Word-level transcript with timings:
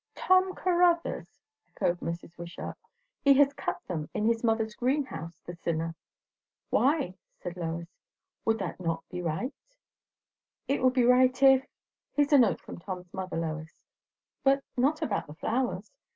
"Tom 0.15 0.55
Caruthers!" 0.55 1.37
echoed 1.69 1.99
Mrs. 1.99 2.35
Wishart. 2.35 2.75
"He 3.23 3.35
has 3.35 3.53
cut 3.53 3.79
them 3.85 4.09
in 4.15 4.25
his 4.25 4.43
mother's 4.43 4.73
greenhouse, 4.73 5.37
the 5.45 5.53
sinner!" 5.55 5.93
"Why?" 6.71 7.13
said 7.37 7.55
Lois. 7.55 7.87
"Would 8.43 8.57
that 8.57 8.79
be 8.79 8.83
not 8.83 9.03
right?" 9.13 9.53
"It 10.67 10.81
would 10.83 10.93
be 10.93 11.05
right, 11.05 11.43
if. 11.43 11.67
Here's 12.13 12.33
a 12.33 12.39
note 12.39 12.61
from 12.61 12.79
Tom's 12.79 13.13
mother, 13.13 13.37
Lois 13.37 13.75
but 14.43 14.63
not 14.75 15.03
about 15.03 15.27
the 15.27 15.35
flowers. 15.35 15.91